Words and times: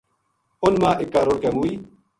اُن 0.63 0.73
مااِکا 0.81 1.21
رُڑھ 1.27 1.39
کے 1.41 1.49
موئی 1.55 1.73